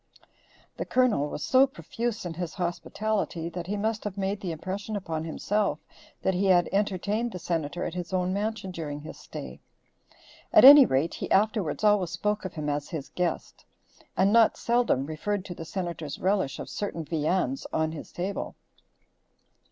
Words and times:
The 0.77 0.85
Colonel 0.85 1.29
was 1.29 1.43
so 1.43 1.67
profuse 1.67 2.25
in 2.25 2.33
his 2.33 2.55
hospitality 2.55 3.49
that 3.49 3.67
he 3.67 3.77
must 3.77 4.03
have 4.03 4.17
made 4.17 4.41
the 4.41 4.51
impression 4.51 4.95
upon 4.95 5.23
himself 5.25 5.77
that 6.23 6.33
he 6.33 6.47
had 6.47 6.67
entertained 6.71 7.31
the 7.31 7.37
Senator 7.37 7.83
at 7.83 7.93
his 7.93 8.11
own 8.11 8.33
mansion 8.33 8.71
during 8.71 9.01
his 9.01 9.19
stay; 9.19 9.59
at 10.51 10.65
any 10.65 10.87
rate, 10.87 11.13
he 11.13 11.29
afterwards 11.29 11.83
always 11.83 12.09
spoke 12.09 12.45
of 12.45 12.55
him 12.55 12.67
as 12.67 12.89
his 12.89 13.09
guest, 13.09 13.63
and 14.17 14.33
not 14.33 14.57
seldom 14.57 15.05
referred 15.05 15.45
to 15.45 15.53
the 15.53 15.65
Senator's 15.65 16.17
relish 16.17 16.57
of 16.57 16.67
certain 16.67 17.05
viands 17.05 17.67
on 17.71 17.91
his 17.91 18.11
table. 18.11 18.55